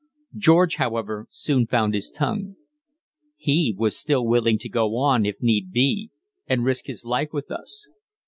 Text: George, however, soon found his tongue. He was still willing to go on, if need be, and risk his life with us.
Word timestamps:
George, 0.35 0.77
however, 0.77 1.27
soon 1.29 1.67
found 1.67 1.93
his 1.93 2.09
tongue. 2.09 2.55
He 3.37 3.71
was 3.77 3.95
still 3.95 4.25
willing 4.25 4.57
to 4.57 4.67
go 4.67 4.97
on, 4.97 5.27
if 5.27 5.43
need 5.43 5.71
be, 5.71 6.09
and 6.47 6.63
risk 6.65 6.87
his 6.87 7.05
life 7.05 7.29
with 7.31 7.51
us. 7.51 7.91